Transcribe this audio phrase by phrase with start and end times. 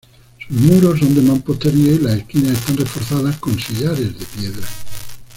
[0.47, 4.67] Sus muros son de mampostería, y las esquinas están reforzadas con sillares de piedra.